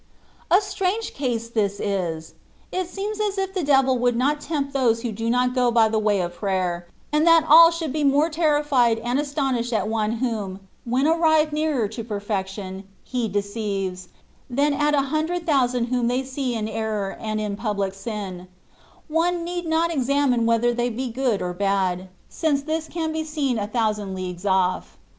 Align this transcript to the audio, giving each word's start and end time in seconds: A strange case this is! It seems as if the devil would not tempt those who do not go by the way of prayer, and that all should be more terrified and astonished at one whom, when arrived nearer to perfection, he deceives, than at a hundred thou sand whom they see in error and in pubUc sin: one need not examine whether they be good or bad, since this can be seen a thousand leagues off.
A 0.49 0.61
strange 0.61 1.13
case 1.13 1.47
this 1.47 1.79
is! 1.79 2.33
It 2.71 2.87
seems 2.89 3.19
as 3.21 3.37
if 3.37 3.53
the 3.53 3.61
devil 3.61 3.99
would 3.99 4.15
not 4.15 4.41
tempt 4.41 4.73
those 4.73 5.03
who 5.03 5.11
do 5.11 5.29
not 5.29 5.53
go 5.53 5.69
by 5.69 5.89
the 5.89 5.99
way 5.99 6.21
of 6.21 6.33
prayer, 6.37 6.87
and 7.13 7.27
that 7.27 7.45
all 7.47 7.69
should 7.69 7.93
be 7.93 8.03
more 8.03 8.27
terrified 8.27 8.97
and 8.97 9.19
astonished 9.19 9.71
at 9.71 9.87
one 9.87 10.13
whom, 10.13 10.61
when 10.85 11.05
arrived 11.05 11.53
nearer 11.53 11.87
to 11.89 12.03
perfection, 12.03 12.85
he 13.03 13.27
deceives, 13.27 14.07
than 14.49 14.73
at 14.73 14.95
a 14.95 15.01
hundred 15.13 15.45
thou 15.45 15.67
sand 15.67 15.89
whom 15.89 16.07
they 16.07 16.23
see 16.23 16.55
in 16.55 16.67
error 16.67 17.15
and 17.21 17.39
in 17.39 17.55
pubUc 17.55 17.93
sin: 17.93 18.47
one 19.07 19.43
need 19.43 19.67
not 19.67 19.93
examine 19.93 20.47
whether 20.47 20.73
they 20.73 20.89
be 20.89 21.11
good 21.11 21.43
or 21.43 21.53
bad, 21.53 22.09
since 22.27 22.63
this 22.63 22.87
can 22.87 23.11
be 23.11 23.23
seen 23.23 23.59
a 23.59 23.67
thousand 23.67 24.15
leagues 24.15 24.47
off. 24.47 24.97